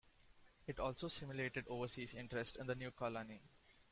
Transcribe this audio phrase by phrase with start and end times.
[0.65, 3.39] It also stimulated overseas interest in the new colony.